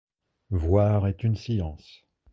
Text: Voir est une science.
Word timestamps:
Voir 0.49 1.05
est 1.05 1.23
une 1.23 1.35
science. 1.35 2.03